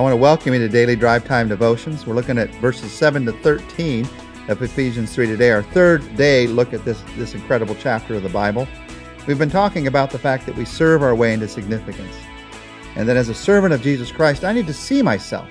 I 0.00 0.02
want 0.02 0.14
to 0.14 0.16
welcome 0.16 0.54
you 0.54 0.60
to 0.60 0.68
Daily 0.70 0.96
Drive 0.96 1.26
Time 1.26 1.46
Devotions. 1.46 2.06
We're 2.06 2.14
looking 2.14 2.38
at 2.38 2.48
verses 2.54 2.90
7 2.90 3.26
to 3.26 3.32
13 3.32 4.08
of 4.48 4.62
Ephesians 4.62 5.14
3 5.14 5.26
today, 5.26 5.50
our 5.50 5.62
third 5.62 6.16
day 6.16 6.46
look 6.46 6.72
at 6.72 6.86
this, 6.86 7.02
this 7.18 7.34
incredible 7.34 7.74
chapter 7.74 8.14
of 8.14 8.22
the 8.22 8.30
Bible. 8.30 8.66
We've 9.26 9.38
been 9.38 9.50
talking 9.50 9.88
about 9.88 10.10
the 10.10 10.18
fact 10.18 10.46
that 10.46 10.56
we 10.56 10.64
serve 10.64 11.02
our 11.02 11.14
way 11.14 11.34
into 11.34 11.48
significance, 11.48 12.16
and 12.96 13.06
that 13.10 13.18
as 13.18 13.28
a 13.28 13.34
servant 13.34 13.74
of 13.74 13.82
Jesus 13.82 14.10
Christ, 14.10 14.42
I 14.42 14.54
need 14.54 14.66
to 14.68 14.72
see 14.72 15.02
myself 15.02 15.50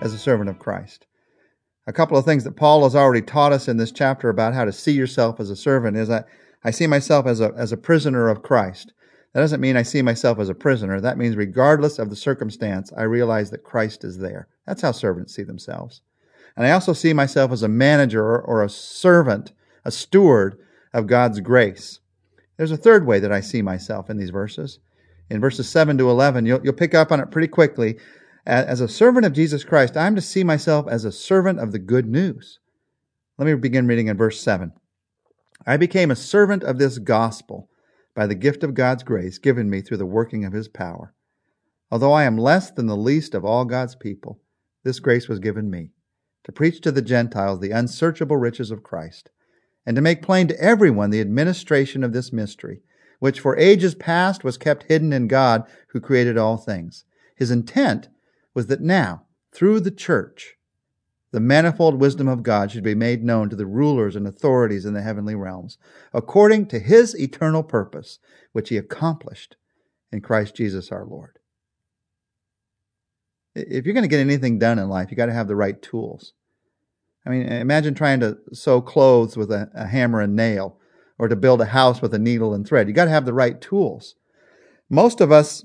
as 0.00 0.12
a 0.12 0.18
servant 0.18 0.50
of 0.50 0.58
Christ. 0.58 1.06
A 1.86 1.92
couple 1.92 2.18
of 2.18 2.24
things 2.24 2.42
that 2.42 2.56
Paul 2.56 2.82
has 2.82 2.96
already 2.96 3.22
taught 3.22 3.52
us 3.52 3.68
in 3.68 3.76
this 3.76 3.92
chapter 3.92 4.28
about 4.28 4.54
how 4.54 4.64
to 4.64 4.72
see 4.72 4.90
yourself 4.90 5.38
as 5.38 5.50
a 5.50 5.56
servant 5.56 5.96
is 5.96 6.08
that 6.08 6.26
I 6.64 6.72
see 6.72 6.88
myself 6.88 7.26
as 7.26 7.40
a, 7.40 7.52
as 7.56 7.70
a 7.70 7.76
prisoner 7.76 8.28
of 8.28 8.42
Christ. 8.42 8.92
That 9.34 9.40
doesn't 9.40 9.60
mean 9.60 9.76
I 9.76 9.82
see 9.82 10.00
myself 10.00 10.38
as 10.38 10.48
a 10.48 10.54
prisoner. 10.54 11.00
That 11.00 11.18
means, 11.18 11.34
regardless 11.34 11.98
of 11.98 12.08
the 12.08 12.16
circumstance, 12.16 12.92
I 12.96 13.02
realize 13.02 13.50
that 13.50 13.64
Christ 13.64 14.04
is 14.04 14.18
there. 14.18 14.46
That's 14.64 14.82
how 14.82 14.92
servants 14.92 15.34
see 15.34 15.42
themselves. 15.42 16.02
And 16.56 16.64
I 16.64 16.70
also 16.70 16.92
see 16.92 17.12
myself 17.12 17.50
as 17.50 17.64
a 17.64 17.68
manager 17.68 18.40
or 18.40 18.62
a 18.62 18.68
servant, 18.68 19.52
a 19.84 19.90
steward 19.90 20.56
of 20.92 21.08
God's 21.08 21.40
grace. 21.40 21.98
There's 22.56 22.70
a 22.70 22.76
third 22.76 23.06
way 23.06 23.18
that 23.18 23.32
I 23.32 23.40
see 23.40 23.60
myself 23.60 24.08
in 24.08 24.18
these 24.18 24.30
verses. 24.30 24.78
In 25.28 25.40
verses 25.40 25.68
7 25.68 25.98
to 25.98 26.08
11, 26.08 26.46
you'll, 26.46 26.60
you'll 26.62 26.72
pick 26.72 26.94
up 26.94 27.10
on 27.10 27.18
it 27.18 27.32
pretty 27.32 27.48
quickly. 27.48 27.98
As 28.46 28.80
a 28.80 28.86
servant 28.86 29.26
of 29.26 29.32
Jesus 29.32 29.64
Christ, 29.64 29.96
I'm 29.96 30.14
to 30.14 30.20
see 30.20 30.44
myself 30.44 30.86
as 30.88 31.04
a 31.04 31.10
servant 31.10 31.58
of 31.58 31.72
the 31.72 31.80
good 31.80 32.06
news. 32.06 32.60
Let 33.36 33.46
me 33.46 33.54
begin 33.54 33.88
reading 33.88 34.06
in 34.06 34.16
verse 34.16 34.40
7. 34.40 34.72
I 35.66 35.76
became 35.76 36.12
a 36.12 36.16
servant 36.16 36.62
of 36.62 36.78
this 36.78 36.98
gospel 36.98 37.68
by 38.14 38.26
the 38.26 38.34
gift 38.34 38.62
of 38.62 38.74
God's 38.74 39.02
grace 39.02 39.38
given 39.38 39.68
me 39.68 39.80
through 39.80 39.96
the 39.96 40.06
working 40.06 40.44
of 40.44 40.52
his 40.52 40.68
power. 40.68 41.14
Although 41.90 42.12
I 42.12 42.24
am 42.24 42.38
less 42.38 42.70
than 42.70 42.86
the 42.86 42.96
least 42.96 43.34
of 43.34 43.44
all 43.44 43.64
God's 43.64 43.94
people, 43.94 44.40
this 44.82 45.00
grace 45.00 45.28
was 45.28 45.38
given 45.38 45.70
me 45.70 45.90
to 46.44 46.52
preach 46.52 46.80
to 46.82 46.92
the 46.92 47.02
Gentiles 47.02 47.60
the 47.60 47.70
unsearchable 47.70 48.36
riches 48.36 48.70
of 48.70 48.82
Christ, 48.82 49.30
and 49.86 49.96
to 49.96 50.02
make 50.02 50.22
plain 50.22 50.46
to 50.48 50.60
everyone 50.60 51.10
the 51.10 51.20
administration 51.20 52.04
of 52.04 52.12
this 52.12 52.32
mystery, 52.32 52.82
which 53.18 53.40
for 53.40 53.56
ages 53.56 53.94
past 53.94 54.44
was 54.44 54.58
kept 54.58 54.84
hidden 54.84 55.12
in 55.12 55.26
God 55.26 55.64
who 55.88 56.00
created 56.00 56.36
all 56.36 56.56
things. 56.56 57.04
His 57.36 57.50
intent 57.50 58.08
was 58.54 58.66
that 58.66 58.80
now, 58.80 59.24
through 59.52 59.80
the 59.80 59.90
church, 59.90 60.56
the 61.34 61.40
manifold 61.40 61.96
wisdom 61.96 62.28
of 62.28 62.44
God 62.44 62.70
should 62.70 62.84
be 62.84 62.94
made 62.94 63.24
known 63.24 63.50
to 63.50 63.56
the 63.56 63.66
rulers 63.66 64.14
and 64.14 64.24
authorities 64.24 64.84
in 64.84 64.94
the 64.94 65.02
heavenly 65.02 65.34
realms, 65.34 65.78
according 66.12 66.66
to 66.66 66.78
his 66.78 67.18
eternal 67.18 67.64
purpose, 67.64 68.20
which 68.52 68.68
he 68.68 68.76
accomplished 68.76 69.56
in 70.12 70.20
Christ 70.20 70.54
Jesus 70.54 70.92
our 70.92 71.04
Lord. 71.04 71.40
If 73.56 73.84
you're 73.84 73.94
going 73.94 74.04
to 74.04 74.08
get 74.08 74.20
anything 74.20 74.60
done 74.60 74.78
in 74.78 74.88
life, 74.88 75.10
you 75.10 75.16
got 75.16 75.26
to 75.26 75.32
have 75.32 75.48
the 75.48 75.56
right 75.56 75.82
tools. 75.82 76.34
I 77.26 77.30
mean, 77.30 77.48
imagine 77.48 77.96
trying 77.96 78.20
to 78.20 78.38
sew 78.52 78.80
clothes 78.80 79.36
with 79.36 79.50
a, 79.50 79.68
a 79.74 79.88
hammer 79.88 80.20
and 80.20 80.36
nail 80.36 80.78
or 81.18 81.26
to 81.26 81.34
build 81.34 81.60
a 81.60 81.66
house 81.66 82.00
with 82.00 82.14
a 82.14 82.18
needle 82.20 82.54
and 82.54 82.64
thread. 82.64 82.86
You 82.86 82.94
got 82.94 83.06
to 83.06 83.10
have 83.10 83.24
the 83.24 83.34
right 83.34 83.60
tools. 83.60 84.14
Most 84.88 85.20
of 85.20 85.32
us, 85.32 85.64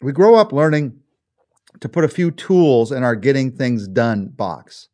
we 0.00 0.12
grow 0.12 0.36
up 0.36 0.50
learning 0.50 1.00
to 1.80 1.88
put 1.88 2.04
a 2.04 2.08
few 2.08 2.30
tools 2.30 2.92
in 2.92 3.02
our 3.02 3.14
getting 3.14 3.52
things 3.52 3.86
done 3.86 4.28
box. 4.28 4.88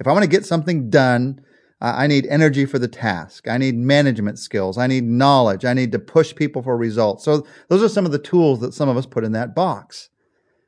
If 0.00 0.06
I 0.06 0.12
want 0.12 0.24
to 0.24 0.30
get 0.30 0.46
something 0.46 0.90
done, 0.90 1.40
I 1.80 2.06
need 2.06 2.26
energy 2.26 2.64
for 2.64 2.78
the 2.78 2.88
task. 2.88 3.46
I 3.46 3.58
need 3.58 3.76
management 3.76 4.38
skills. 4.38 4.78
I 4.78 4.86
need 4.86 5.04
knowledge. 5.04 5.64
I 5.64 5.74
need 5.74 5.92
to 5.92 5.98
push 5.98 6.34
people 6.34 6.62
for 6.62 6.76
results. 6.76 7.24
So 7.24 7.46
those 7.68 7.82
are 7.82 7.88
some 7.88 8.06
of 8.06 8.12
the 8.12 8.18
tools 8.18 8.60
that 8.60 8.74
some 8.74 8.88
of 8.88 8.96
us 8.96 9.06
put 9.06 9.24
in 9.24 9.32
that 9.32 9.54
box. 9.54 10.08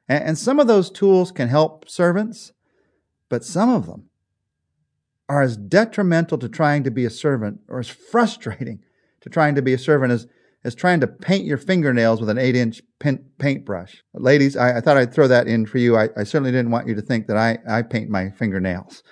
And 0.09 0.39
some 0.39 0.61
of 0.61 0.67
those 0.67 0.91
tools 0.91 1.33
can 1.33 1.49
help 1.49 1.89
servants, 1.89 2.53
but 3.29 3.45
some 3.45 3.71
of 3.71 3.87
them 3.87 4.11
are 5.29 5.43
as 5.43 5.57
detrimental 5.57 6.39
to 6.39 6.49
trying 6.49 6.85
to 6.85 6.91
be 6.91 7.05
a 7.05 7.11
servant 7.11 7.61
or 7.69 7.81
as 7.81 7.89
frustrating 7.89 8.81
to 9.23 9.31
trying 9.31 9.57
to 9.57 9.63
be 9.63 9.73
a 9.73 9.79
servant 9.79 10.13
as 10.13 10.29
as 10.67 10.75
trying 10.75 10.99
to 10.99 11.07
paint 11.07 11.45
your 11.45 11.59
fingernails 11.59 12.19
with 12.19 12.29
an 12.29 12.39
eight 12.39 12.57
inch 12.57 12.83
paintbrush. 13.39 14.03
Ladies, 14.15 14.57
I, 14.57 14.79
I, 14.79 14.81
thought 14.81 14.97
I'd 14.97 15.15
throw 15.15 15.29
that 15.29 15.47
in 15.47 15.65
for 15.65 15.79
you. 15.79 15.97
I, 15.97 16.09
I, 16.17 16.25
certainly 16.25 16.51
didn't 16.51 16.73
want 16.73 16.89
you 16.89 16.95
to 16.97 17.03
think 17.03 17.29
that 17.29 17.37
I, 17.37 17.59
I 17.69 17.83
paint 17.83 18.11
my 18.11 18.31
fingernails. 18.31 19.05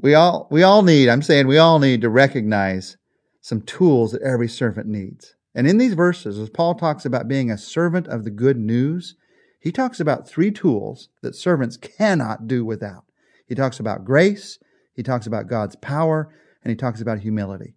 We 0.00 0.14
all, 0.14 0.48
we 0.50 0.62
all 0.62 0.82
need, 0.82 1.10
I'm 1.10 1.20
saying 1.20 1.46
we 1.46 1.58
all 1.58 1.78
need 1.78 2.00
to 2.00 2.08
recognize 2.08 2.96
some 3.42 3.60
tools 3.60 4.12
that 4.12 4.22
every 4.22 4.48
servant 4.48 4.86
needs. 4.86 5.34
And 5.54 5.66
in 5.66 5.76
these 5.76 5.92
verses, 5.92 6.38
as 6.38 6.48
Paul 6.48 6.74
talks 6.74 7.04
about 7.04 7.28
being 7.28 7.50
a 7.50 7.58
servant 7.58 8.08
of 8.08 8.24
the 8.24 8.30
good 8.30 8.56
news, 8.56 9.14
he 9.60 9.72
talks 9.72 10.00
about 10.00 10.26
three 10.26 10.50
tools 10.50 11.10
that 11.20 11.36
servants 11.36 11.76
cannot 11.76 12.48
do 12.48 12.64
without. 12.64 13.04
He 13.46 13.54
talks 13.54 13.78
about 13.78 14.06
grace, 14.06 14.58
he 14.94 15.02
talks 15.02 15.26
about 15.26 15.48
God's 15.48 15.76
power, 15.76 16.34
and 16.64 16.70
he 16.70 16.76
talks 16.76 17.02
about 17.02 17.18
humility. 17.18 17.74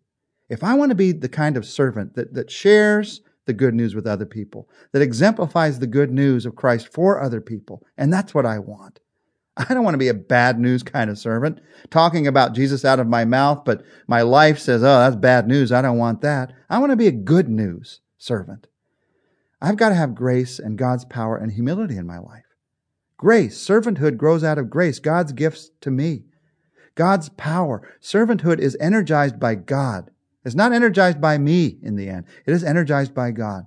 If 0.56 0.64
I 0.64 0.74
want 0.74 0.92
to 0.92 0.96
be 0.96 1.12
the 1.12 1.28
kind 1.28 1.58
of 1.58 1.66
servant 1.66 2.16
that, 2.16 2.34
that 2.34 2.50
shares 2.50 3.20
the 3.46 3.52
good 3.52 3.74
news 3.74 3.94
with 3.94 4.08
other 4.08 4.26
people, 4.26 4.70
that 4.94 5.02
exemplifies 5.02 5.80
the 5.80 5.86
good 5.86 6.12
news 6.12 6.46
of 6.46 6.56
Christ 6.56 6.88
for 6.88 7.22
other 7.22 7.42
people, 7.42 7.86
and 7.98 8.14
that's 8.14 8.34
what 8.34 8.46
I 8.46 8.60
want. 8.60 9.02
I 9.58 9.74
don't 9.74 9.84
want 9.84 9.96
to 9.96 10.00
be 10.00 10.08
a 10.08 10.14
bad 10.14 10.58
news 10.58 10.82
kind 10.82 11.10
of 11.10 11.20
servant, 11.20 11.60
talking 11.90 12.26
about 12.26 12.56
Jesus 12.56 12.86
out 12.86 13.02
of 13.02 13.08
my 13.08 13.26
mouth, 13.26 13.66
but 13.66 13.84
my 14.08 14.22
life 14.22 14.58
says, 14.58 14.82
oh, 14.82 15.00
that's 15.00 15.18
bad 15.18 15.46
news. 15.46 15.74
I 15.74 15.82
don't 15.82 15.98
want 15.98 16.22
that. 16.22 16.54
I 16.70 16.80
want 16.80 16.92
to 16.92 16.96
be 16.96 17.08
a 17.08 17.12
good 17.12 17.50
news 17.50 18.00
servant. 18.18 18.68
I've 19.62 19.76
got 19.76 19.90
to 19.90 19.96
have 19.96 20.16
grace 20.16 20.58
and 20.58 20.78
God's 20.78 21.04
power 21.04 21.36
and 21.36 21.52
humility 21.52 21.98
in 21.98 22.08
my 22.08 22.20
life. 22.20 22.46
Grace, 23.18 23.58
servanthood 23.58 24.16
grows 24.16 24.46
out 24.46 24.58
of 24.58 24.70
grace, 24.70 25.00
God's 25.00 25.34
gifts 25.34 25.72
to 25.82 25.92
me. 25.92 26.24
God's 26.96 27.28
power, 27.28 27.86
servanthood 28.02 28.60
is 28.60 28.78
energized 28.80 29.38
by 29.38 29.56
God. 29.56 30.12
It's 30.46 30.56
not 30.56 30.72
energized 30.72 31.20
by 31.20 31.38
me 31.38 31.78
in 31.82 31.96
the 31.96 32.08
end. 32.08 32.26
It 32.46 32.54
is 32.54 32.64
energized 32.64 33.14
by 33.14 33.32
God 33.32 33.66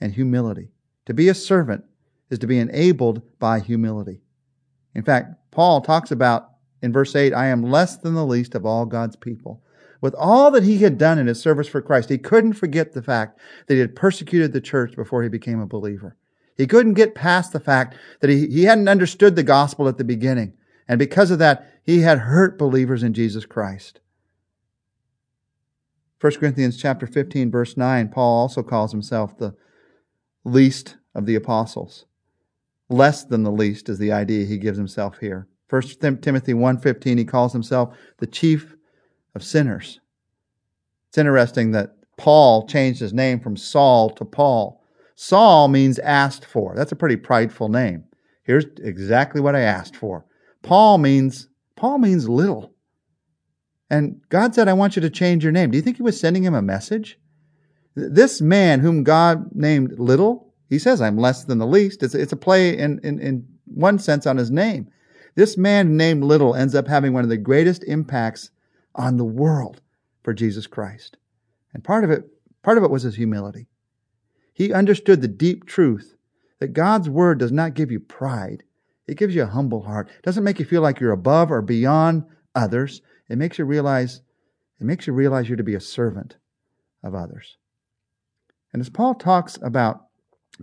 and 0.00 0.12
humility. 0.12 0.70
To 1.06 1.14
be 1.14 1.28
a 1.28 1.34
servant 1.34 1.84
is 2.30 2.38
to 2.38 2.46
be 2.46 2.58
enabled 2.58 3.22
by 3.38 3.58
humility. 3.58 4.22
In 4.94 5.02
fact, 5.02 5.34
Paul 5.50 5.80
talks 5.80 6.10
about 6.10 6.50
in 6.80 6.92
verse 6.92 7.14
8, 7.14 7.32
I 7.32 7.46
am 7.46 7.62
less 7.62 7.96
than 7.96 8.14
the 8.14 8.26
least 8.26 8.54
of 8.54 8.64
all 8.64 8.86
God's 8.86 9.16
people. 9.16 9.62
With 10.00 10.14
all 10.14 10.50
that 10.50 10.64
he 10.64 10.78
had 10.78 10.98
done 10.98 11.18
in 11.18 11.28
his 11.28 11.40
service 11.40 11.68
for 11.68 11.80
Christ, 11.80 12.08
he 12.08 12.18
couldn't 12.18 12.54
forget 12.54 12.92
the 12.92 13.02
fact 13.02 13.38
that 13.66 13.74
he 13.74 13.80
had 13.80 13.94
persecuted 13.94 14.52
the 14.52 14.60
church 14.60 14.96
before 14.96 15.22
he 15.22 15.28
became 15.28 15.60
a 15.60 15.66
believer. 15.66 16.16
He 16.56 16.66
couldn't 16.66 16.94
get 16.94 17.14
past 17.14 17.52
the 17.52 17.60
fact 17.60 17.96
that 18.20 18.30
he, 18.30 18.48
he 18.48 18.64
hadn't 18.64 18.88
understood 18.88 19.36
the 19.36 19.42
gospel 19.42 19.88
at 19.88 19.98
the 19.98 20.04
beginning. 20.04 20.54
And 20.88 20.98
because 20.98 21.30
of 21.30 21.38
that, 21.38 21.66
he 21.84 22.00
had 22.00 22.18
hurt 22.18 22.58
believers 22.58 23.02
in 23.02 23.14
Jesus 23.14 23.46
Christ. 23.46 24.00
1 26.22 26.34
Corinthians 26.34 26.76
chapter 26.76 27.04
15 27.04 27.50
verse 27.50 27.76
9, 27.76 28.08
Paul 28.10 28.42
also 28.42 28.62
calls 28.62 28.92
himself 28.92 29.36
the 29.36 29.56
least 30.44 30.96
of 31.16 31.26
the 31.26 31.34
apostles. 31.34 32.06
Less 32.88 33.24
than 33.24 33.42
the 33.42 33.50
least 33.50 33.88
is 33.88 33.98
the 33.98 34.12
idea 34.12 34.46
he 34.46 34.56
gives 34.56 34.78
himself 34.78 35.18
here. 35.18 35.48
1 35.68 35.82
Timothy 36.20 36.54
1:15 36.54 37.18
he 37.18 37.24
calls 37.24 37.52
himself 37.52 37.96
the 38.18 38.28
chief 38.28 38.76
of 39.34 39.42
sinners. 39.42 39.98
It's 41.08 41.18
interesting 41.18 41.72
that 41.72 41.96
Paul 42.16 42.68
changed 42.68 43.00
his 43.00 43.12
name 43.12 43.40
from 43.40 43.56
Saul 43.56 44.08
to 44.10 44.24
Paul. 44.24 44.80
Saul 45.16 45.66
means 45.66 45.98
asked 45.98 46.44
for. 46.44 46.76
That's 46.76 46.92
a 46.92 46.96
pretty 46.96 47.16
prideful 47.16 47.68
name. 47.68 48.04
Here's 48.44 48.66
exactly 48.78 49.40
what 49.40 49.56
I 49.56 49.62
asked 49.62 49.96
for. 49.96 50.24
Paul 50.62 50.98
means 50.98 51.48
Paul 51.74 51.98
means 51.98 52.28
little. 52.28 52.71
And 53.92 54.22
God 54.30 54.54
said, 54.54 54.68
I 54.68 54.72
want 54.72 54.96
you 54.96 55.02
to 55.02 55.10
change 55.10 55.44
your 55.44 55.52
name. 55.52 55.70
Do 55.70 55.76
you 55.76 55.82
think 55.82 55.98
he 55.98 56.02
was 56.02 56.18
sending 56.18 56.44
him 56.44 56.54
a 56.54 56.62
message? 56.62 57.18
This 57.94 58.40
man 58.40 58.80
whom 58.80 59.04
God 59.04 59.54
named 59.54 59.98
little, 59.98 60.54
he 60.70 60.78
says, 60.78 61.02
I'm 61.02 61.18
less 61.18 61.44
than 61.44 61.58
the 61.58 61.66
least. 61.66 62.02
It's, 62.02 62.14
it's 62.14 62.32
a 62.32 62.36
play 62.36 62.78
in, 62.78 63.00
in, 63.04 63.18
in 63.20 63.46
one 63.66 63.98
sense 63.98 64.26
on 64.26 64.38
his 64.38 64.50
name. 64.50 64.88
This 65.34 65.58
man 65.58 65.94
named 65.94 66.24
little 66.24 66.54
ends 66.54 66.74
up 66.74 66.88
having 66.88 67.12
one 67.12 67.22
of 67.22 67.28
the 67.28 67.36
greatest 67.36 67.84
impacts 67.84 68.50
on 68.94 69.18
the 69.18 69.26
world 69.26 69.82
for 70.22 70.32
Jesus 70.32 70.66
Christ. 70.66 71.18
And 71.74 71.84
part 71.84 72.02
of 72.02 72.10
it, 72.10 72.24
part 72.62 72.78
of 72.78 72.84
it 72.84 72.90
was 72.90 73.02
his 73.02 73.16
humility. 73.16 73.66
He 74.54 74.72
understood 74.72 75.20
the 75.20 75.28
deep 75.28 75.66
truth 75.66 76.16
that 76.60 76.72
God's 76.72 77.10
word 77.10 77.38
does 77.38 77.52
not 77.52 77.74
give 77.74 77.90
you 77.90 78.00
pride. 78.00 78.62
It 79.06 79.18
gives 79.18 79.34
you 79.34 79.42
a 79.42 79.46
humble 79.46 79.82
heart. 79.82 80.08
It 80.08 80.22
doesn't 80.22 80.44
make 80.44 80.58
you 80.58 80.64
feel 80.64 80.80
like 80.80 80.98
you're 80.98 81.12
above 81.12 81.52
or 81.52 81.60
beyond 81.60 82.24
others. 82.54 83.02
It 83.28 83.38
makes 83.38 83.58
you 83.58 83.64
realize 83.64 84.22
it 84.80 84.84
makes 84.84 85.06
you 85.06 85.12
realize 85.12 85.48
you're 85.48 85.56
to 85.56 85.62
be 85.62 85.76
a 85.76 85.80
servant 85.80 86.36
of 87.04 87.14
others. 87.14 87.56
And 88.72 88.80
as 88.80 88.90
Paul 88.90 89.14
talks 89.14 89.58
about 89.62 90.06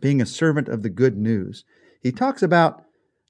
being 0.02 0.22
a 0.22 0.26
servant 0.26 0.68
of 0.68 0.84
the 0.84 0.90
good 0.90 1.16
news, 1.16 1.64
he 2.02 2.12
talks 2.12 2.44
about 2.44 2.84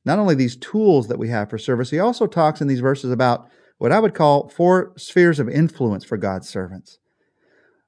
not 0.06 0.20
only 0.20 0.36
these 0.36 0.56
tools 0.56 1.08
that 1.08 1.20
we 1.20 1.30
have 1.30 1.50
for 1.50 1.58
service, 1.58 1.92
he 1.92 2.00
also 2.00 2.26
talks 2.26 2.62
in 2.62 2.68
these 2.68 2.80
verses 2.80 3.12
about 3.12 3.48
what 3.78 3.92
I 3.92 4.00
would 4.00 4.14
call 4.14 4.50
four 4.50 4.94
spheres 4.98 5.40
of 5.40 5.50
influence 5.50 6.04
for 6.04 6.18
God's 6.18 6.50
servants. 6.50 6.98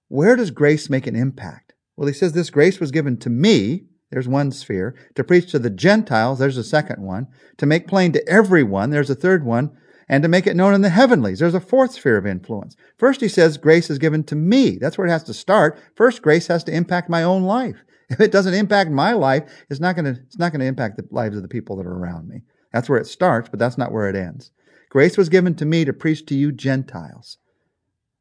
Where 0.08 0.36
does 0.36 0.52
grace 0.52 0.90
make 0.90 1.08
an 1.08 1.16
impact? 1.16 1.74
Well, 1.96 2.08
he 2.08 2.14
says 2.14 2.34
this 2.34 2.50
grace 2.50 2.80
was 2.80 2.92
given 2.92 3.18
to 3.18 3.30
me, 3.30 3.86
There's 4.10 4.28
one 4.28 4.52
sphere. 4.52 4.96
To 5.16 5.24
preach 5.24 5.52
to 5.52 5.60
the 5.60 5.70
Gentiles, 5.70 6.40
there's 6.40 6.58
a 6.58 6.64
second 6.64 7.02
one. 7.02 7.28
To 7.58 7.66
make 7.66 7.88
plain 7.88 8.12
to 8.12 8.28
everyone, 8.28 8.90
there's 8.90 9.10
a 9.10 9.16
third 9.16 9.46
one. 9.46 9.72
And 10.10 10.24
to 10.24 10.30
make 10.30 10.48
it 10.48 10.56
known 10.56 10.74
in 10.74 10.82
the 10.82 10.90
heavenlies, 10.90 11.40
there's 11.40 11.54
a 11.54 11.60
fourth 11.60 11.94
sphere 11.94 12.18
of 12.18 12.26
influence. 12.26 12.76
First, 12.98 13.22
he 13.22 13.28
says 13.28 13.58
grace 13.58 13.90
is 13.90 13.98
given 13.98 14.24
to 14.26 14.36
me. 14.36 14.78
That's 14.78 14.98
where 14.98 15.08
it 15.08 15.12
has 15.12 15.24
to 15.26 15.34
start. 15.34 15.80
First, 15.96 16.22
grace 16.22 16.48
has 16.48 16.64
to 16.66 16.74
impact 16.74 17.10
my 17.10 17.24
own 17.24 17.44
life. 17.44 17.78
If 18.12 18.20
it 18.20 18.32
doesn't 18.34 18.56
impact 18.56 18.92
my 18.92 19.14
life, 19.14 19.50
it's 19.70 19.80
not 19.80 19.96
going 19.96 20.04
to, 20.04 20.22
it's 20.24 20.38
not 20.38 20.52
going 20.52 20.60
to 20.60 20.66
impact 20.66 20.98
the 20.98 21.08
lives 21.12 21.38
of 21.38 21.44
the 21.44 21.48
people 21.48 21.78
that 21.78 21.86
are 21.86 21.98
around 21.98 22.28
me. 22.28 22.42
That's 22.74 22.90
where 22.90 23.00
it 23.00 23.08
starts, 23.08 23.48
but 23.48 23.58
that's 23.58 23.78
not 23.78 23.94
where 23.94 24.10
it 24.10 24.18
ends. 24.18 24.52
Grace 24.90 25.18
was 25.18 25.30
given 25.30 25.56
to 25.56 25.66
me 25.66 25.86
to 25.86 25.94
preach 25.94 26.26
to 26.26 26.36
you 26.36 26.52
Gentiles. 26.52 27.38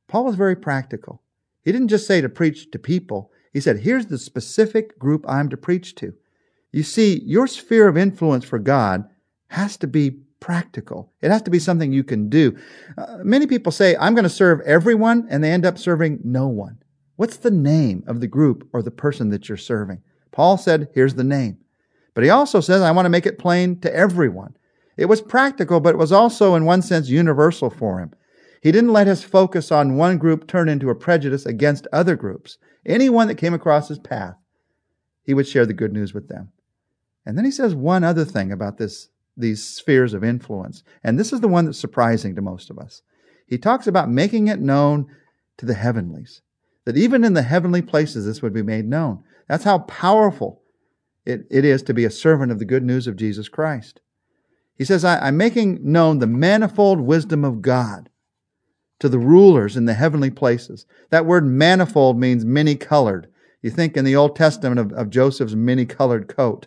Paul 0.06 0.26
was 0.26 0.36
very 0.36 0.54
practical. 0.54 1.22
He 1.64 1.72
didn't 1.72 1.88
just 1.88 2.06
say 2.06 2.20
to 2.20 2.28
preach 2.28 2.70
to 2.70 2.78
people. 2.78 3.32
He 3.52 3.60
said, 3.60 3.80
here's 3.80 4.06
the 4.06 4.18
specific 4.18 4.96
group 4.96 5.24
I'm 5.28 5.48
to 5.48 5.56
preach 5.56 5.96
to. 5.96 6.14
You 6.70 6.84
see, 6.84 7.20
your 7.24 7.48
sphere 7.48 7.88
of 7.88 7.96
influence 7.96 8.44
for 8.44 8.60
God 8.60 9.08
has 9.48 9.76
to 9.78 9.88
be 9.88 10.20
practical. 10.40 11.12
It 11.20 11.30
has 11.30 11.42
to 11.42 11.50
be 11.50 11.58
something 11.58 11.92
you 11.92 12.02
can 12.02 12.28
do. 12.28 12.56
Uh, 12.98 13.18
many 13.22 13.46
people 13.46 13.70
say, 13.70 13.96
I'm 13.96 14.14
going 14.14 14.24
to 14.24 14.28
serve 14.28 14.60
everyone, 14.62 15.28
and 15.30 15.44
they 15.44 15.52
end 15.52 15.66
up 15.66 15.78
serving 15.78 16.20
no 16.24 16.48
one. 16.48 16.78
What's 17.16 17.36
the 17.36 17.50
name 17.50 18.02
of 18.06 18.20
the 18.20 18.26
group 18.26 18.68
or 18.72 18.82
the 18.82 18.90
person 18.90 19.28
that 19.30 19.48
you're 19.48 19.58
serving? 19.58 20.02
Paul 20.32 20.56
said, 20.56 20.88
here's 20.94 21.14
the 21.14 21.24
name. 21.24 21.58
But 22.14 22.24
he 22.24 22.30
also 22.30 22.60
says, 22.60 22.82
I 22.82 22.90
want 22.90 23.04
to 23.06 23.10
make 23.10 23.26
it 23.26 23.38
plain 23.38 23.78
to 23.80 23.94
everyone. 23.94 24.56
It 24.96 25.06
was 25.06 25.20
practical, 25.20 25.80
but 25.80 25.94
it 25.94 25.98
was 25.98 26.12
also, 26.12 26.54
in 26.54 26.64
one 26.64 26.82
sense, 26.82 27.08
universal 27.08 27.70
for 27.70 28.00
him. 28.00 28.12
He 28.62 28.72
didn't 28.72 28.92
let 28.92 29.06
his 29.06 29.22
focus 29.24 29.72
on 29.72 29.96
one 29.96 30.18
group 30.18 30.46
turn 30.46 30.68
into 30.68 30.90
a 30.90 30.94
prejudice 30.94 31.46
against 31.46 31.86
other 31.92 32.16
groups. 32.16 32.58
Anyone 32.84 33.28
that 33.28 33.36
came 33.36 33.54
across 33.54 33.88
his 33.88 33.98
path, 33.98 34.36
he 35.22 35.34
would 35.34 35.48
share 35.48 35.64
the 35.64 35.72
good 35.72 35.92
news 35.92 36.12
with 36.12 36.28
them. 36.28 36.50
And 37.24 37.36
then 37.36 37.44
he 37.44 37.50
says 37.50 37.74
one 37.74 38.04
other 38.04 38.24
thing 38.24 38.52
about 38.52 38.78
this, 38.78 39.08
these 39.40 39.64
spheres 39.64 40.14
of 40.14 40.24
influence. 40.24 40.82
And 41.02 41.18
this 41.18 41.32
is 41.32 41.40
the 41.40 41.48
one 41.48 41.64
that's 41.64 41.78
surprising 41.78 42.34
to 42.34 42.42
most 42.42 42.70
of 42.70 42.78
us. 42.78 43.02
He 43.46 43.58
talks 43.58 43.86
about 43.86 44.10
making 44.10 44.48
it 44.48 44.60
known 44.60 45.06
to 45.58 45.66
the 45.66 45.74
heavenlies, 45.74 46.42
that 46.84 46.96
even 46.96 47.24
in 47.24 47.34
the 47.34 47.42
heavenly 47.42 47.82
places, 47.82 48.24
this 48.24 48.42
would 48.42 48.52
be 48.52 48.62
made 48.62 48.86
known. 48.86 49.24
That's 49.48 49.64
how 49.64 49.80
powerful 49.80 50.62
it, 51.26 51.46
it 51.50 51.64
is 51.64 51.82
to 51.82 51.94
be 51.94 52.04
a 52.04 52.10
servant 52.10 52.52
of 52.52 52.58
the 52.58 52.64
good 52.64 52.84
news 52.84 53.06
of 53.06 53.16
Jesus 53.16 53.48
Christ. 53.48 54.00
He 54.76 54.84
says, 54.84 55.04
I, 55.04 55.18
I'm 55.18 55.36
making 55.36 55.80
known 55.82 56.18
the 56.18 56.26
manifold 56.26 57.00
wisdom 57.00 57.44
of 57.44 57.60
God 57.60 58.08
to 59.00 59.08
the 59.08 59.18
rulers 59.18 59.76
in 59.76 59.86
the 59.86 59.94
heavenly 59.94 60.30
places. 60.30 60.86
That 61.10 61.26
word 61.26 61.46
manifold 61.46 62.18
means 62.18 62.44
many 62.44 62.76
colored. 62.76 63.28
You 63.62 63.70
think 63.70 63.96
in 63.96 64.04
the 64.04 64.16
Old 64.16 64.36
Testament 64.36 64.78
of, 64.78 64.92
of 64.92 65.10
Joseph's 65.10 65.54
many 65.54 65.84
colored 65.84 66.28
coat. 66.28 66.66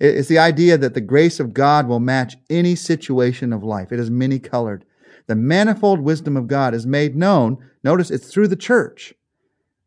It's 0.00 0.28
the 0.28 0.38
idea 0.38 0.78
that 0.78 0.94
the 0.94 1.00
grace 1.02 1.38
of 1.38 1.52
God 1.52 1.86
will 1.86 2.00
match 2.00 2.36
any 2.48 2.74
situation 2.74 3.52
of 3.52 3.62
life. 3.62 3.92
It 3.92 4.00
is 4.00 4.10
many 4.10 4.38
colored. 4.38 4.84
The 5.26 5.34
manifold 5.36 6.00
wisdom 6.00 6.36
of 6.36 6.48
God 6.48 6.74
is 6.74 6.86
made 6.86 7.14
known. 7.14 7.58
Notice 7.84 8.10
it's 8.10 8.32
through 8.32 8.48
the 8.48 8.56
church. 8.56 9.14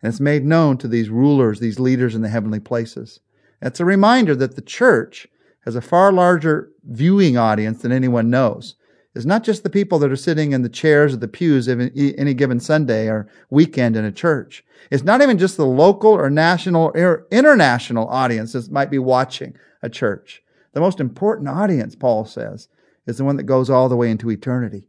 And 0.01 0.09
it's 0.11 0.21
made 0.21 0.45
known 0.45 0.77
to 0.77 0.87
these 0.87 1.09
rulers, 1.09 1.59
these 1.59 1.79
leaders 1.79 2.13
in 2.13 2.21
the 2.21 2.29
heavenly 2.29 2.59
places. 2.59 3.21
It's 3.61 3.79
a 3.79 3.85
reminder 3.85 4.35
that 4.35 4.55
the 4.55 4.61
church 4.61 5.27
has 5.65 5.75
a 5.75 5.81
far 5.81 6.11
larger 6.11 6.69
viewing 6.83 7.37
audience 7.37 7.81
than 7.81 7.91
anyone 7.91 8.29
knows 8.29 8.75
It's 9.15 9.25
not 9.25 9.43
just 9.43 9.61
the 9.61 9.69
people 9.69 9.99
that 9.99 10.11
are 10.11 10.15
sitting 10.15 10.53
in 10.53 10.63
the 10.63 10.69
chairs 10.69 11.13
or 11.13 11.17
the 11.17 11.27
pews 11.27 11.67
any 11.67 12.33
given 12.33 12.59
Sunday 12.59 13.07
or 13.07 13.27
weekend 13.49 13.95
in 13.95 14.05
a 14.05 14.11
church. 14.11 14.65
It's 14.89 15.03
not 15.03 15.21
even 15.21 15.37
just 15.37 15.55
the 15.55 15.67
local 15.67 16.11
or 16.11 16.29
national 16.29 16.91
or 16.95 17.27
international 17.31 18.07
audience 18.07 18.53
that 18.53 18.71
might 18.71 18.89
be 18.89 18.99
watching 18.99 19.55
a 19.83 19.89
church. 19.89 20.41
The 20.71 20.79
most 20.79 20.99
important 20.99 21.47
audience, 21.47 21.95
Paul 21.95 22.25
says, 22.25 22.67
is 23.05 23.17
the 23.17 23.23
one 23.23 23.35
that 23.37 23.43
goes 23.43 23.69
all 23.69 23.89
the 23.89 23.95
way 23.95 24.09
into 24.09 24.31
eternity. 24.31 24.87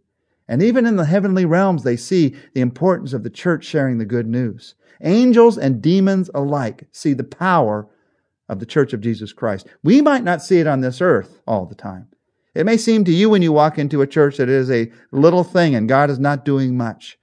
And 0.48 0.62
even 0.62 0.86
in 0.86 0.96
the 0.96 1.04
heavenly 1.04 1.44
realms, 1.44 1.82
they 1.82 1.96
see 1.96 2.34
the 2.54 2.60
importance 2.60 3.12
of 3.12 3.22
the 3.22 3.30
church 3.30 3.64
sharing 3.64 3.98
the 3.98 4.04
good 4.04 4.26
news. 4.26 4.74
Angels 5.02 5.58
and 5.58 5.82
demons 5.82 6.30
alike 6.34 6.86
see 6.92 7.12
the 7.12 7.24
power 7.24 7.88
of 8.48 8.60
the 8.60 8.66
church 8.66 8.92
of 8.92 9.00
Jesus 9.00 9.32
Christ. 9.32 9.66
We 9.82 10.00
might 10.00 10.22
not 10.22 10.42
see 10.42 10.58
it 10.58 10.66
on 10.66 10.80
this 10.80 11.00
earth 11.00 11.40
all 11.46 11.66
the 11.66 11.74
time. 11.74 12.08
It 12.54 12.66
may 12.66 12.76
seem 12.76 13.04
to 13.04 13.12
you 13.12 13.30
when 13.30 13.42
you 13.42 13.52
walk 13.52 13.78
into 13.78 14.02
a 14.02 14.06
church 14.06 14.36
that 14.36 14.48
it 14.48 14.54
is 14.54 14.70
a 14.70 14.92
little 15.10 15.44
thing 15.44 15.74
and 15.74 15.88
God 15.88 16.08
is 16.08 16.18
not 16.18 16.44
doing 16.44 16.76
much. 16.76 17.18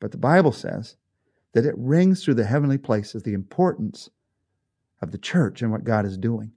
But 0.00 0.10
the 0.10 0.18
Bible 0.18 0.52
says 0.52 0.96
that 1.52 1.64
it 1.64 1.74
rings 1.78 2.24
through 2.24 2.34
the 2.34 2.44
heavenly 2.44 2.78
places 2.78 3.22
the 3.22 3.34
importance 3.34 4.10
of 5.00 5.12
the 5.12 5.18
church 5.18 5.62
and 5.62 5.70
what 5.70 5.84
God 5.84 6.04
is 6.04 6.18
doing. 6.18 6.52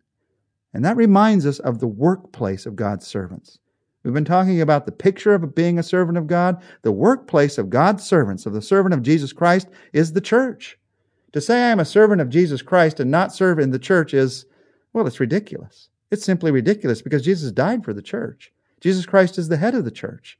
And 0.77 0.85
that 0.85 0.95
reminds 0.95 1.47
us 1.47 1.57
of 1.57 1.79
the 1.79 1.87
workplace 1.87 2.67
of 2.67 2.75
God's 2.75 3.07
servants. 3.07 3.57
We've 4.03 4.13
been 4.13 4.23
talking 4.23 4.61
about 4.61 4.85
the 4.85 4.91
picture 4.91 5.33
of 5.33 5.55
being 5.55 5.79
a 5.79 5.83
servant 5.83 6.19
of 6.19 6.27
God. 6.27 6.61
The 6.83 6.91
workplace 6.91 7.57
of 7.57 7.71
God's 7.71 8.03
servants, 8.03 8.45
of 8.45 8.53
the 8.53 8.61
servant 8.61 8.93
of 8.93 9.01
Jesus 9.01 9.33
Christ, 9.33 9.69
is 9.91 10.13
the 10.13 10.21
church. 10.21 10.77
To 11.33 11.41
say 11.41 11.63
I 11.63 11.69
am 11.69 11.79
a 11.79 11.83
servant 11.83 12.21
of 12.21 12.29
Jesus 12.29 12.61
Christ 12.61 12.99
and 12.99 13.09
not 13.09 13.33
serve 13.33 13.57
in 13.57 13.71
the 13.71 13.79
church 13.79 14.13
is, 14.13 14.45
well, 14.93 15.07
it's 15.07 15.19
ridiculous. 15.19 15.89
It's 16.11 16.23
simply 16.23 16.51
ridiculous 16.51 17.01
because 17.01 17.25
Jesus 17.25 17.51
died 17.51 17.83
for 17.83 17.91
the 17.91 18.03
church. 18.03 18.53
Jesus 18.79 19.07
Christ 19.07 19.39
is 19.39 19.49
the 19.49 19.57
head 19.57 19.73
of 19.73 19.83
the 19.83 19.89
church. 19.89 20.37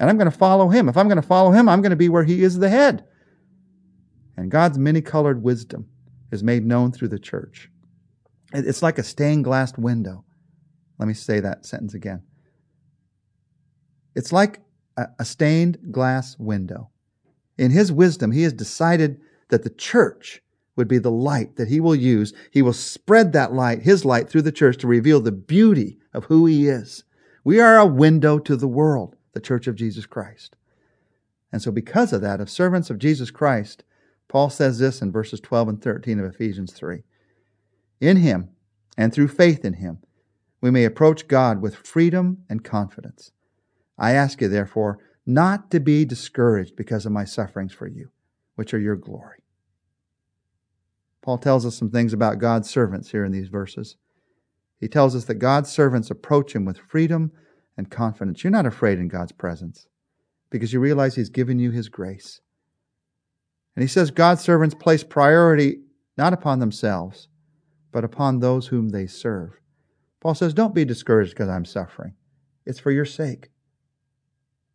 And 0.00 0.08
I'm 0.08 0.16
going 0.16 0.30
to 0.30 0.38
follow 0.38 0.70
him. 0.70 0.88
If 0.88 0.96
I'm 0.96 1.08
going 1.08 1.20
to 1.20 1.22
follow 1.22 1.50
him, 1.50 1.68
I'm 1.68 1.82
going 1.82 1.90
to 1.90 1.96
be 1.96 2.08
where 2.08 2.24
he 2.24 2.42
is 2.42 2.58
the 2.58 2.70
head. 2.70 3.04
And 4.38 4.50
God's 4.50 4.78
many 4.78 5.02
colored 5.02 5.42
wisdom 5.42 5.86
is 6.32 6.42
made 6.42 6.64
known 6.64 6.92
through 6.92 7.08
the 7.08 7.18
church. 7.18 7.70
It's 8.64 8.82
like 8.82 8.98
a 8.98 9.02
stained 9.02 9.44
glass 9.44 9.76
window. 9.76 10.24
Let 10.98 11.08
me 11.08 11.14
say 11.14 11.40
that 11.40 11.66
sentence 11.66 11.94
again. 11.94 12.22
It's 14.14 14.32
like 14.32 14.60
a 14.96 15.24
stained 15.24 15.78
glass 15.90 16.38
window. 16.38 16.90
In 17.58 17.70
his 17.70 17.92
wisdom, 17.92 18.32
he 18.32 18.42
has 18.44 18.52
decided 18.52 19.20
that 19.48 19.62
the 19.62 19.70
church 19.70 20.42
would 20.74 20.88
be 20.88 20.98
the 20.98 21.10
light 21.10 21.56
that 21.56 21.68
he 21.68 21.80
will 21.80 21.94
use. 21.94 22.32
He 22.50 22.62
will 22.62 22.72
spread 22.72 23.32
that 23.32 23.52
light, 23.52 23.82
his 23.82 24.04
light, 24.04 24.28
through 24.28 24.42
the 24.42 24.52
church 24.52 24.78
to 24.78 24.86
reveal 24.86 25.20
the 25.20 25.32
beauty 25.32 25.98
of 26.12 26.24
who 26.24 26.46
he 26.46 26.68
is. 26.68 27.04
We 27.44 27.60
are 27.60 27.78
a 27.78 27.86
window 27.86 28.38
to 28.40 28.56
the 28.56 28.68
world, 28.68 29.16
the 29.32 29.40
church 29.40 29.66
of 29.66 29.76
Jesus 29.76 30.06
Christ. 30.06 30.56
And 31.52 31.62
so, 31.62 31.70
because 31.70 32.12
of 32.12 32.20
that, 32.22 32.40
of 32.40 32.50
servants 32.50 32.90
of 32.90 32.98
Jesus 32.98 33.30
Christ, 33.30 33.84
Paul 34.28 34.50
says 34.50 34.78
this 34.78 35.00
in 35.00 35.12
verses 35.12 35.40
12 35.40 35.68
and 35.68 35.82
13 35.82 36.18
of 36.18 36.26
Ephesians 36.26 36.72
3 36.72 37.02
In 38.00 38.18
him, 38.18 38.50
and 38.96 39.12
through 39.12 39.28
faith 39.28 39.64
in 39.64 39.74
him, 39.74 39.98
we 40.60 40.70
may 40.70 40.84
approach 40.84 41.28
God 41.28 41.60
with 41.60 41.76
freedom 41.76 42.44
and 42.48 42.64
confidence. 42.64 43.32
I 43.98 44.12
ask 44.12 44.40
you, 44.40 44.48
therefore, 44.48 44.98
not 45.24 45.70
to 45.70 45.80
be 45.80 46.04
discouraged 46.04 46.76
because 46.76 47.06
of 47.06 47.12
my 47.12 47.24
sufferings 47.24 47.72
for 47.72 47.86
you, 47.86 48.10
which 48.54 48.72
are 48.72 48.78
your 48.78 48.96
glory. 48.96 49.42
Paul 51.22 51.38
tells 51.38 51.66
us 51.66 51.76
some 51.76 51.90
things 51.90 52.12
about 52.12 52.38
God's 52.38 52.70
servants 52.70 53.10
here 53.10 53.24
in 53.24 53.32
these 53.32 53.48
verses. 53.48 53.96
He 54.78 54.88
tells 54.88 55.16
us 55.16 55.24
that 55.24 55.34
God's 55.36 55.70
servants 55.70 56.10
approach 56.10 56.54
him 56.54 56.64
with 56.64 56.78
freedom 56.78 57.32
and 57.76 57.90
confidence. 57.90 58.44
You're 58.44 58.50
not 58.50 58.66
afraid 58.66 58.98
in 58.98 59.08
God's 59.08 59.32
presence 59.32 59.88
because 60.50 60.72
you 60.72 60.80
realize 60.80 61.16
he's 61.16 61.30
given 61.30 61.58
you 61.58 61.70
his 61.70 61.88
grace. 61.88 62.40
And 63.74 63.82
he 63.82 63.88
says 63.88 64.10
God's 64.10 64.42
servants 64.42 64.74
place 64.74 65.02
priority 65.02 65.80
not 66.16 66.32
upon 66.32 66.60
themselves, 66.60 67.28
but 67.96 68.04
upon 68.04 68.40
those 68.40 68.66
whom 68.66 68.90
they 68.90 69.06
serve. 69.06 69.58
Paul 70.20 70.34
says, 70.34 70.52
Don't 70.52 70.74
be 70.74 70.84
discouraged 70.84 71.30
because 71.30 71.48
I'm 71.48 71.64
suffering. 71.64 72.12
It's 72.66 72.78
for 72.78 72.90
your 72.90 73.06
sake. 73.06 73.48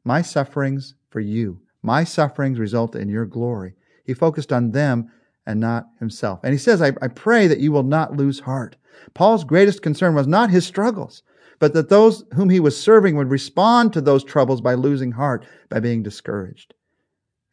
My 0.03 0.23
sufferings 0.23 0.95
for 1.11 1.19
you. 1.19 1.61
My 1.83 2.03
sufferings 2.03 2.57
result 2.57 2.95
in 2.95 3.09
your 3.09 3.27
glory. 3.27 3.75
He 4.03 4.15
focused 4.15 4.51
on 4.51 4.71
them 4.71 5.11
and 5.45 5.59
not 5.59 5.85
himself. 5.99 6.39
And 6.41 6.51
he 6.51 6.57
says, 6.57 6.81
I, 6.81 6.93
I 6.99 7.09
pray 7.09 7.45
that 7.45 7.59
you 7.59 7.71
will 7.71 7.83
not 7.83 8.17
lose 8.17 8.39
heart. 8.39 8.75
Paul's 9.13 9.43
greatest 9.43 9.83
concern 9.83 10.15
was 10.15 10.25
not 10.25 10.49
his 10.49 10.65
struggles, 10.65 11.21
but 11.59 11.75
that 11.75 11.89
those 11.89 12.23
whom 12.33 12.49
he 12.49 12.59
was 12.59 12.75
serving 12.75 13.15
would 13.17 13.29
respond 13.29 13.93
to 13.93 14.01
those 14.01 14.23
troubles 14.23 14.61
by 14.61 14.73
losing 14.73 15.11
heart, 15.11 15.45
by 15.69 15.79
being 15.79 16.01
discouraged. 16.01 16.73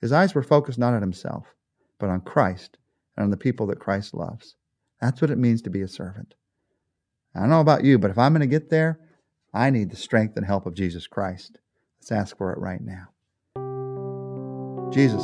His 0.00 0.12
eyes 0.12 0.34
were 0.34 0.42
focused 0.42 0.78
not 0.78 0.94
on 0.94 1.02
himself, 1.02 1.44
but 1.98 2.08
on 2.08 2.22
Christ 2.22 2.78
and 3.18 3.24
on 3.24 3.30
the 3.30 3.36
people 3.36 3.66
that 3.66 3.80
Christ 3.80 4.14
loves. 4.14 4.54
That's 5.00 5.20
what 5.20 5.30
it 5.30 5.38
means 5.38 5.62
to 5.62 5.70
be 5.70 5.82
a 5.82 5.88
servant. 5.88 6.34
I 7.34 7.40
don't 7.40 7.50
know 7.50 7.60
about 7.60 7.84
you, 7.84 7.98
but 7.98 8.10
if 8.10 8.18
I'm 8.18 8.32
going 8.32 8.40
to 8.40 8.46
get 8.46 8.70
there, 8.70 8.98
I 9.54 9.70
need 9.70 9.90
the 9.90 9.96
strength 9.96 10.36
and 10.36 10.44
help 10.44 10.66
of 10.66 10.74
Jesus 10.74 11.06
Christ. 11.06 11.58
Let's 12.00 12.12
ask 12.12 12.36
for 12.36 12.52
it 12.52 12.58
right 12.58 12.80
now. 12.80 13.08
Jesus, 14.92 15.22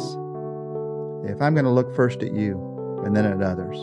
if 1.28 1.40
I'm 1.40 1.54
going 1.54 1.64
to 1.64 1.70
look 1.70 1.94
first 1.94 2.22
at 2.22 2.34
you 2.34 3.02
and 3.04 3.16
then 3.16 3.24
at 3.24 3.42
others, 3.42 3.76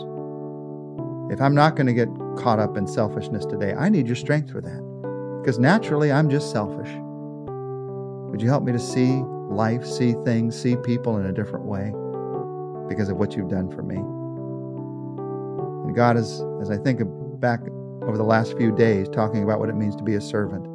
if 1.32 1.40
I'm 1.40 1.54
not 1.54 1.76
going 1.76 1.86
to 1.86 1.92
get 1.92 2.08
caught 2.36 2.58
up 2.58 2.76
in 2.76 2.86
selfishness 2.86 3.44
today, 3.44 3.74
I 3.74 3.88
need 3.88 4.06
your 4.06 4.16
strength 4.16 4.50
for 4.50 4.60
that. 4.60 5.40
Because 5.40 5.58
naturally, 5.58 6.12
I'm 6.12 6.30
just 6.30 6.50
selfish. 6.50 6.90
Would 8.30 8.40
you 8.40 8.48
help 8.48 8.62
me 8.62 8.72
to 8.72 8.78
see 8.78 9.22
life, 9.50 9.84
see 9.84 10.14
things, 10.24 10.58
see 10.58 10.76
people 10.76 11.18
in 11.18 11.26
a 11.26 11.32
different 11.32 11.66
way 11.66 11.92
because 12.88 13.08
of 13.08 13.16
what 13.16 13.36
you've 13.36 13.50
done 13.50 13.68
for 13.68 13.82
me? 13.82 14.21
God, 15.92 16.16
as, 16.16 16.42
as 16.60 16.70
I 16.70 16.76
think 16.76 17.00
back 17.40 17.60
over 18.02 18.16
the 18.16 18.24
last 18.24 18.56
few 18.56 18.74
days, 18.74 19.08
talking 19.08 19.42
about 19.42 19.60
what 19.60 19.68
it 19.68 19.74
means 19.74 19.94
to 19.96 20.02
be 20.02 20.14
a 20.14 20.20
servant, 20.20 20.66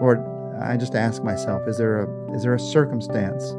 Lord, 0.00 0.24
I 0.60 0.76
just 0.76 0.94
ask 0.94 1.22
myself, 1.22 1.66
is 1.66 1.78
there 1.78 2.04
a, 2.04 2.34
is 2.34 2.42
there 2.42 2.54
a 2.54 2.60
circumstance 2.60 3.52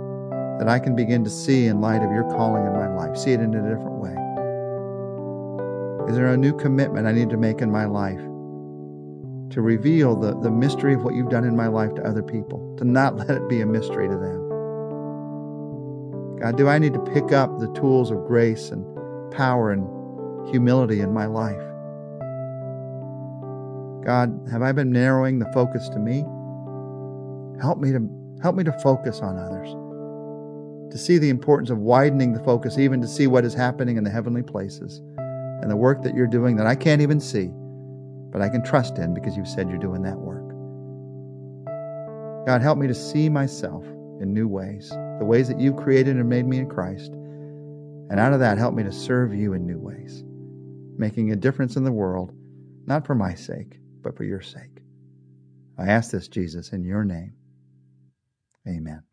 that 0.59 0.67
I 0.67 0.79
can 0.79 0.95
begin 0.95 1.23
to 1.23 1.29
see 1.29 1.67
in 1.67 1.81
light 1.81 2.03
of 2.03 2.11
your 2.11 2.23
calling 2.31 2.65
in 2.65 2.73
my 2.73 2.87
life, 2.87 3.17
see 3.17 3.31
it 3.31 3.39
in 3.39 3.53
a 3.53 3.61
different 3.61 3.99
way? 3.99 4.15
Is 6.09 6.15
there 6.15 6.27
a 6.27 6.37
new 6.37 6.55
commitment 6.55 7.07
I 7.07 7.11
need 7.11 7.29
to 7.29 7.37
make 7.37 7.61
in 7.61 7.71
my 7.71 7.85
life 7.85 8.19
to 9.51 9.61
reveal 9.61 10.15
the, 10.15 10.37
the 10.39 10.51
mystery 10.51 10.93
of 10.93 11.03
what 11.03 11.15
you've 11.15 11.29
done 11.29 11.43
in 11.43 11.55
my 11.55 11.67
life 11.67 11.93
to 11.95 12.03
other 12.03 12.23
people, 12.23 12.75
to 12.77 12.85
not 12.85 13.15
let 13.19 13.29
it 13.29 13.49
be 13.49 13.61
a 13.61 13.65
mystery 13.65 14.07
to 14.07 14.15
them? 14.15 14.49
God, 16.39 16.57
do 16.57 16.67
I 16.67 16.79
need 16.79 16.93
to 16.93 16.99
pick 16.99 17.31
up 17.31 17.59
the 17.59 17.71
tools 17.73 18.09
of 18.09 18.25
grace 18.25 18.71
and 18.71 18.83
power 19.31 19.71
and 19.71 19.87
humility 20.49 21.01
in 21.01 21.13
my 21.13 21.25
life? 21.25 21.61
God, 24.05 24.47
have 24.51 24.61
I 24.61 24.71
been 24.71 24.91
narrowing 24.91 25.39
the 25.39 25.51
focus 25.53 25.89
to 25.89 25.99
me? 25.99 26.25
Help 27.61 27.77
me 27.77 27.91
to 27.91 28.09
help 28.41 28.55
me 28.55 28.63
to 28.63 28.71
focus 28.79 29.19
on 29.19 29.37
others. 29.37 29.69
To 30.91 30.97
see 30.97 31.17
the 31.17 31.29
importance 31.29 31.69
of 31.69 31.77
widening 31.77 32.33
the 32.33 32.43
focus, 32.43 32.77
even 32.77 33.01
to 33.01 33.07
see 33.07 33.27
what 33.27 33.45
is 33.45 33.53
happening 33.53 33.97
in 33.97 34.03
the 34.03 34.09
heavenly 34.09 34.41
places 34.41 35.01
and 35.61 35.69
the 35.69 35.75
work 35.75 36.01
that 36.01 36.15
you're 36.15 36.27
doing 36.27 36.55
that 36.55 36.65
I 36.65 36.75
can't 36.75 37.01
even 37.01 37.19
see, 37.19 37.49
but 38.31 38.41
I 38.41 38.49
can 38.49 38.63
trust 38.63 38.97
in 38.97 39.13
because 39.13 39.37
you've 39.37 39.47
said 39.47 39.69
you're 39.69 39.77
doing 39.77 40.01
that 40.01 40.17
work. 40.17 40.49
God, 42.47 42.61
help 42.61 42.79
me 42.79 42.87
to 42.87 42.95
see 42.95 43.29
myself 43.29 43.85
in 44.19 44.33
new 44.33 44.47
ways, 44.47 44.89
the 44.89 45.25
ways 45.25 45.47
that 45.47 45.59
you've 45.59 45.77
created 45.77 46.15
and 46.17 46.27
made 46.27 46.47
me 46.47 46.57
in 46.57 46.67
Christ. 46.67 47.11
And 48.09 48.19
out 48.19 48.33
of 48.33 48.39
that, 48.39 48.57
help 48.57 48.73
me 48.73 48.83
to 48.83 48.91
serve 48.91 49.33
you 49.33 49.53
in 49.53 49.65
new 49.65 49.77
ways, 49.77 50.23
making 50.97 51.31
a 51.31 51.35
difference 51.35 51.75
in 51.75 51.83
the 51.83 51.91
world, 51.91 52.33
not 52.85 53.05
for 53.05 53.15
my 53.15 53.33
sake, 53.33 53.79
but 54.01 54.15
for 54.15 54.23
your 54.23 54.41
sake. 54.41 54.81
I 55.77 55.87
ask 55.87 56.11
this, 56.11 56.27
Jesus, 56.27 56.73
in 56.73 56.83
your 56.83 57.03
name. 57.03 57.33
Amen. 58.67 59.03